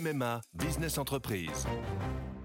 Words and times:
MMA 0.00 0.40
Business 0.54 0.96
Entreprise. 0.98 1.66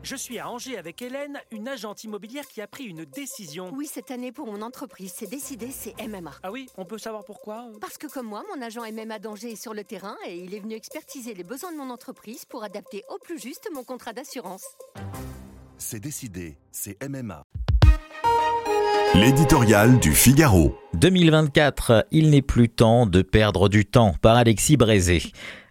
Je 0.03 0.15
suis 0.15 0.39
à 0.39 0.49
Angers 0.49 0.77
avec 0.77 1.01
Hélène, 1.01 1.39
une 1.51 1.67
agente 1.67 2.03
immobilière 2.03 2.45
qui 2.47 2.61
a 2.61 2.67
pris 2.67 2.83
une 2.83 3.05
décision. 3.05 3.71
Oui, 3.73 3.89
cette 3.91 4.11
année 4.11 4.31
pour 4.31 4.45
mon 4.45 4.61
entreprise, 4.61 5.13
c'est 5.15 5.29
décidé, 5.29 5.69
c'est 5.71 5.95
MMA. 6.05 6.31
Ah 6.43 6.51
oui, 6.51 6.67
on 6.77 6.85
peut 6.85 6.97
savoir 6.97 7.23
pourquoi? 7.23 7.67
Parce 7.79 7.97
que 7.97 8.07
comme 8.07 8.27
moi, 8.27 8.43
mon 8.53 8.61
agent 8.61 8.81
MMA 8.91 9.19
d'Angers 9.19 9.53
est 9.53 9.61
sur 9.61 9.73
le 9.73 9.83
terrain 9.83 10.15
et 10.27 10.37
il 10.37 10.53
est 10.53 10.59
venu 10.59 10.75
expertiser 10.75 11.33
les 11.33 11.43
besoins 11.43 11.71
de 11.71 11.77
mon 11.77 11.89
entreprise 11.89 12.45
pour 12.45 12.63
adapter 12.63 13.03
au 13.09 13.17
plus 13.19 13.39
juste 13.39 13.69
mon 13.73 13.83
contrat 13.83 14.13
d'assurance. 14.13 14.65
C'est 15.77 15.99
décidé, 15.99 16.57
c'est 16.71 16.97
MMA. 17.07 17.45
L'éditorial 19.15 19.97
du 19.99 20.11
Figaro. 20.11 20.75
2024, 20.95 22.07
il 22.11 22.31
n'est 22.31 22.41
plus 22.41 22.67
temps 22.67 23.05
de 23.05 23.21
perdre 23.21 23.69
du 23.69 23.85
temps 23.85 24.13
par 24.21 24.35
Alexis 24.35 24.75
Brézé. 24.75 25.21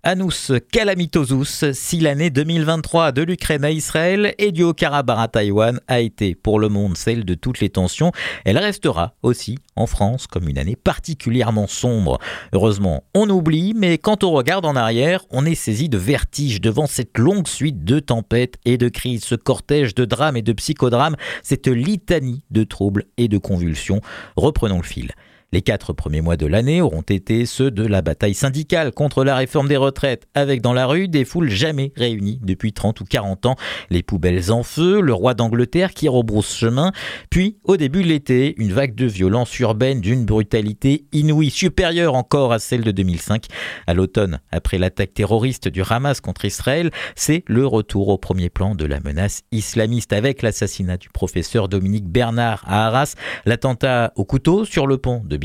Anous 0.07 0.52
Calamitosus, 0.71 1.64
si 1.73 1.98
l'année 1.98 2.29
2023 2.29 3.12
de 3.12 3.23
l'Ukraine 3.23 3.64
à 3.64 3.70
Israël 3.70 4.34
et 4.37 4.52
du 4.52 4.62
Haut-Karabakh 4.62 5.19
à 5.19 5.28
Taïwan 5.28 5.80
a 5.88 6.01
été 6.01 6.34
pour 6.34 6.61
le 6.61 6.69
monde 6.69 6.95
celle 6.95 7.24
de 7.24 7.33
toutes 7.33 7.61
les 7.61 7.70
tensions, 7.70 8.12
elle 8.45 8.59
restera 8.59 9.14
aussi 9.23 9.56
en 9.77 9.87
France 9.87 10.27
comme 10.27 10.47
une 10.47 10.59
année 10.59 10.77
particulièrement 10.77 11.66
sombre. 11.66 12.19
Heureusement, 12.52 13.05
on 13.14 13.30
oublie, 13.30 13.73
mais 13.75 13.97
quand 13.97 14.25
on 14.25 14.33
regarde 14.33 14.66
en 14.66 14.77
arrière, 14.77 15.25
on 15.30 15.47
est 15.47 15.55
saisi 15.55 15.88
de 15.88 15.97
vertige 15.97 16.61
devant 16.61 16.86
cette 16.86 17.16
longue 17.16 17.48
suite 17.48 17.86
de 17.86 17.98
tempêtes 17.98 18.56
et 18.66 18.77
de 18.77 18.91
crises, 18.91 19.25
ce 19.25 19.36
cortège 19.36 19.95
de 19.95 20.05
drames 20.05 20.36
et 20.36 20.42
de 20.42 20.52
psychodrames, 20.52 21.16
cette 21.42 21.66
litanie 21.66 22.45
de 22.50 22.64
troubles 22.64 23.06
et 23.16 23.28
de 23.28 23.39
convulsions. 23.39 24.02
Reprenons 24.36 24.77
le 24.77 24.83
fil. 24.83 25.12
Les 25.54 25.62
quatre 25.62 25.92
premiers 25.92 26.20
mois 26.20 26.36
de 26.36 26.46
l'année 26.46 26.80
auront 26.82 27.02
été 27.02 27.46
ceux 27.46 27.70
de 27.70 27.86
la 27.86 28.02
bataille 28.02 28.34
syndicale 28.34 28.90
contre 28.90 29.22
la 29.22 29.36
réforme 29.36 29.68
des 29.68 29.77
retraites, 29.77 30.27
avec 30.34 30.60
dans 30.60 30.72
la 30.72 30.84
rue 30.84 31.06
des 31.06 31.24
foules 31.24 31.48
jamais 31.48 31.92
réunies 31.94 32.40
depuis 32.42 32.72
30 32.72 33.00
ou 33.02 33.04
40 33.04 33.46
ans, 33.46 33.54
les 33.88 34.02
poubelles 34.02 34.50
en 34.50 34.64
feu, 34.64 35.00
le 35.00 35.14
roi 35.14 35.34
d'Angleterre 35.34 35.94
qui 35.94 36.08
rebrousse 36.08 36.52
chemin, 36.52 36.91
puis 37.30 37.58
au 37.62 37.77
début 37.77 38.02
de 38.02 38.08
l'été, 38.08 38.56
une 38.58 38.72
vague 38.72 38.96
de 38.96 39.06
violence 39.06 39.56
urbaine 39.61 40.00
d'une 40.00 40.24
brutalité 40.24 41.05
inouïe, 41.12 41.50
supérieure 41.50 42.16
encore 42.16 42.52
à 42.52 42.58
celle 42.58 42.83
de 42.83 42.91
2005. 42.91 43.46
À 43.86 43.94
l'automne, 43.94 44.41
après 44.50 44.78
l'attaque 44.78 45.14
terroriste 45.14 45.68
du 45.68 45.84
Hamas 45.89 46.20
contre 46.20 46.46
Israël, 46.46 46.91
c'est 47.14 47.44
le 47.46 47.64
retour 47.64 48.08
au 48.08 48.18
premier 48.18 48.50
plan 48.50 48.74
de 48.74 48.86
la 48.86 48.98
menace 48.98 49.42
islamiste 49.52 50.12
avec 50.12 50.42
l'assassinat 50.42 50.96
du 50.96 51.11
professeur 51.11 51.68
Dominique 51.68 52.08
Bernard 52.08 52.64
à 52.66 52.89
Arras, 52.89 53.14
l'attentat 53.46 54.12
au 54.16 54.24
couteau 54.24 54.64
sur 54.64 54.89
le 54.89 54.98
pont 54.98 55.22
de 55.24 55.44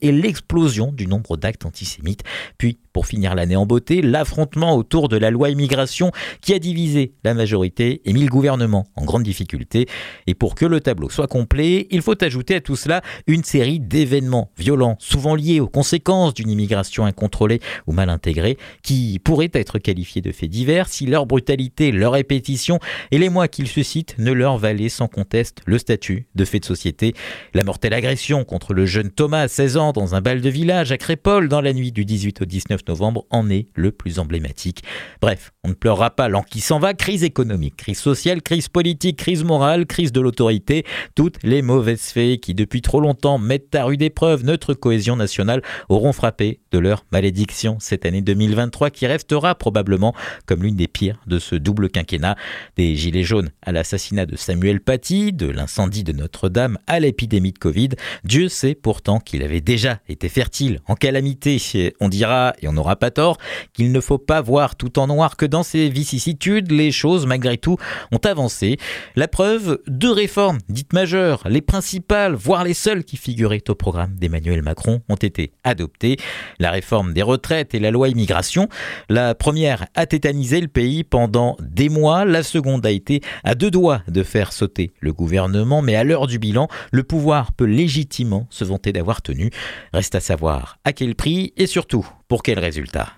Et 0.00 0.12
l'explosion 0.12 0.92
du 0.92 1.06
nombre 1.06 1.36
d'actes 1.36 1.64
antisémites. 1.64 2.22
Puis, 2.58 2.78
pour 2.92 3.06
finir 3.06 3.34
l'année 3.34 3.56
en 3.56 3.66
beauté, 3.66 4.02
l'affrontement 4.02 4.74
autour 4.76 5.08
de 5.08 5.16
la 5.16 5.30
loi 5.30 5.50
immigration 5.50 6.10
qui 6.40 6.52
a 6.54 6.58
divisé 6.58 7.14
la 7.24 7.34
majorité 7.34 8.02
et 8.04 8.12
mis 8.12 8.24
le 8.24 8.28
gouvernement 8.28 8.88
en 8.96 9.04
grande 9.04 9.22
difficulté. 9.22 9.86
Et 10.26 10.34
pour 10.34 10.54
que 10.54 10.66
le 10.66 10.80
tableau 10.80 11.08
soit 11.08 11.28
complet, 11.28 11.86
il 11.90 12.02
faut 12.02 12.22
ajouter 12.22 12.56
à 12.56 12.60
tout 12.60 12.76
cela 12.76 13.02
une 13.26 13.44
série 13.44 13.78
d'événements 13.78 14.50
violents, 14.58 14.96
souvent 14.98 15.34
liés 15.34 15.60
aux 15.60 15.68
conséquences 15.68 16.34
d'une 16.34 16.50
immigration 16.50 17.04
incontrôlée 17.04 17.60
ou 17.86 17.92
mal 17.92 18.10
intégrée, 18.10 18.58
qui 18.82 19.20
pourraient 19.22 19.50
être 19.52 19.78
qualifiés 19.78 20.22
de 20.22 20.32
faits 20.32 20.50
divers 20.50 20.88
si 20.88 21.06
leur 21.06 21.26
brutalité, 21.26 21.92
leur 21.92 22.12
répétition 22.12 22.80
et 23.12 23.18
les 23.18 23.28
mois 23.28 23.48
qu'ils 23.48 23.68
suscitent 23.68 24.16
ne 24.18 24.32
leur 24.32 24.58
valaient 24.58 24.88
sans 24.88 25.08
conteste 25.08 25.60
le 25.64 25.78
statut 25.78 26.26
de 26.34 26.44
fait 26.44 26.60
de 26.60 26.64
société. 26.64 27.14
La 27.54 27.62
mortelle 27.62 27.94
agression 27.94 28.44
contre 28.44 28.74
le 28.74 28.84
jeune 28.86 29.10
Thomas, 29.10 29.29
16 29.30 29.76
ans, 29.76 29.92
dans 29.92 30.14
un 30.14 30.20
bal 30.20 30.40
de 30.40 30.48
village 30.48 30.90
à 30.90 30.98
Crépole 30.98 31.48
dans 31.48 31.60
la 31.60 31.72
nuit 31.72 31.92
du 31.92 32.04
18 32.04 32.42
au 32.42 32.44
19 32.44 32.80
novembre 32.88 33.26
en 33.30 33.48
est 33.48 33.68
le 33.74 33.92
plus 33.92 34.18
emblématique. 34.18 34.82
Bref, 35.20 35.52
on 35.62 35.68
ne 35.68 35.74
pleurera 35.74 36.10
pas 36.10 36.28
l'an 36.28 36.42
qui 36.42 36.60
s'en 36.60 36.78
va. 36.78 36.94
Crise 36.94 37.22
économique, 37.22 37.76
crise 37.76 37.98
sociale, 37.98 38.42
crise 38.42 38.68
politique, 38.68 39.18
crise 39.18 39.44
morale, 39.44 39.86
crise 39.86 40.10
de 40.10 40.20
l'autorité. 40.20 40.84
Toutes 41.14 41.36
les 41.44 41.62
mauvaises 41.62 42.10
faits 42.10 42.40
qui 42.40 42.54
depuis 42.54 42.82
trop 42.82 43.00
longtemps 43.00 43.38
mettent 43.38 43.74
à 43.74 43.84
rude 43.84 44.02
épreuve 44.02 44.44
notre 44.44 44.74
cohésion 44.74 45.16
nationale 45.16 45.62
auront 45.88 46.12
frappé 46.12 46.60
de 46.72 46.78
leur 46.78 47.04
malédiction 47.12 47.76
cette 47.78 48.06
année 48.06 48.22
2023 48.22 48.90
qui 48.90 49.06
restera 49.06 49.54
probablement 49.54 50.14
comme 50.46 50.62
l'une 50.62 50.76
des 50.76 50.88
pires 50.88 51.20
de 51.26 51.38
ce 51.38 51.54
double 51.54 51.90
quinquennat. 51.90 52.36
Des 52.76 52.96
gilets 52.96 53.24
jaunes 53.24 53.50
à 53.62 53.72
l'assassinat 53.72 54.26
de 54.26 54.36
Samuel 54.36 54.80
Paty, 54.80 55.32
de 55.32 55.46
l'incendie 55.46 56.04
de 56.04 56.12
Notre-Dame 56.12 56.78
à 56.86 57.00
l'épidémie 57.00 57.52
de 57.52 57.58
Covid. 57.58 57.90
Dieu 58.24 58.48
sait 58.48 58.74
pourtant 58.74 59.09
qu'il 59.18 59.42
avait 59.42 59.60
déjà 59.60 59.98
été 60.08 60.28
fertile 60.28 60.80
en 60.86 60.94
calamité. 60.94 61.60
On 62.00 62.08
dira, 62.08 62.54
et 62.60 62.68
on 62.68 62.72
n'aura 62.72 62.96
pas 62.96 63.10
tort, 63.10 63.38
qu'il 63.72 63.92
ne 63.92 64.00
faut 64.00 64.18
pas 64.18 64.40
voir 64.40 64.76
tout 64.76 64.98
en 64.98 65.06
noir 65.06 65.36
que 65.36 65.46
dans 65.46 65.62
ces 65.62 65.88
vicissitudes, 65.88 66.70
les 66.70 66.92
choses, 66.92 67.26
malgré 67.26 67.58
tout, 67.58 67.76
ont 68.12 68.18
avancé. 68.18 68.76
La 69.16 69.28
preuve, 69.28 69.80
deux 69.86 70.12
réformes 70.12 70.58
dites 70.68 70.92
majeures, 70.92 71.42
les 71.48 71.60
principales, 71.60 72.34
voire 72.34 72.64
les 72.64 72.74
seules 72.74 73.04
qui 73.04 73.16
figuraient 73.16 73.68
au 73.68 73.74
programme 73.74 74.14
d'Emmanuel 74.16 74.62
Macron, 74.62 75.00
ont 75.08 75.16
été 75.16 75.52
adoptées. 75.64 76.16
La 76.58 76.70
réforme 76.70 77.12
des 77.12 77.22
retraites 77.22 77.74
et 77.74 77.78
la 77.80 77.90
loi 77.90 78.08
immigration. 78.08 78.68
La 79.08 79.34
première 79.34 79.86
a 79.94 80.06
tétanisé 80.06 80.60
le 80.60 80.68
pays 80.68 81.04
pendant 81.04 81.56
des 81.60 81.88
mois, 81.88 82.24
la 82.24 82.42
seconde 82.42 82.84
a 82.86 82.90
été 82.90 83.20
à 83.44 83.54
deux 83.54 83.70
doigts 83.70 84.02
de 84.08 84.22
faire 84.22 84.52
sauter 84.52 84.92
le 85.00 85.12
gouvernement, 85.12 85.82
mais 85.82 85.96
à 85.96 86.04
l'heure 86.04 86.26
du 86.26 86.38
bilan, 86.38 86.68
le 86.92 87.02
pouvoir 87.02 87.52
peut 87.52 87.64
légitimement 87.64 88.46
se 88.50 88.64
vanter 88.64 88.92
tenu. 89.22 89.50
Reste 89.92 90.14
à 90.14 90.20
savoir 90.20 90.78
à 90.84 90.92
quel 90.92 91.14
prix 91.14 91.52
et 91.56 91.66
surtout 91.66 92.06
pour 92.28 92.42
quel 92.42 92.58
résultat. 92.58 93.12